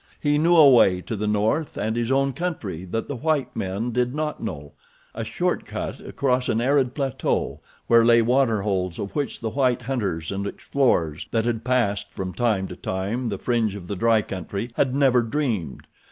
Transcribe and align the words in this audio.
He 0.19 0.39
knew 0.39 0.55
a 0.57 0.67
way 0.67 0.99
to 1.01 1.15
the 1.15 1.27
north 1.27 1.77
and 1.77 1.95
his 1.95 2.11
own 2.11 2.33
country 2.33 2.85
that 2.85 3.07
the 3.07 3.15
white 3.17 3.55
men 3.55 3.91
did 3.91 4.15
not 4.15 4.41
know—a 4.41 5.23
short 5.23 5.63
cut 5.63 5.99
across 5.99 6.49
an 6.49 6.59
arid 6.59 6.95
plateau 6.95 7.59
where 7.85 8.03
lay 8.03 8.23
water 8.23 8.63
holes 8.63 8.97
of 8.97 9.15
which 9.15 9.41
the 9.41 9.51
white 9.51 9.83
hunters 9.83 10.31
and 10.31 10.47
explorers 10.47 11.27
that 11.29 11.45
had 11.45 11.63
passed 11.63 12.15
from 12.15 12.33
time 12.33 12.67
to 12.69 12.75
time 12.75 13.29
the 13.29 13.37
fringe 13.37 13.75
of 13.75 13.85
the 13.85 13.95
dry 13.95 14.23
country 14.23 14.71
had 14.75 14.95
never 14.95 15.21
dreamed. 15.21 15.85